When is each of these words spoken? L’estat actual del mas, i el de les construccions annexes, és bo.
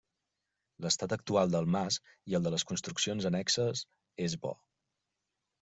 L’estat 0.85 1.13
actual 1.17 1.53
del 1.57 1.69
mas, 1.75 1.99
i 2.33 2.37
el 2.39 2.47
de 2.47 2.53
les 2.55 2.65
construccions 2.71 3.29
annexes, 3.31 3.85
és 4.29 4.39
bo. 4.47 4.57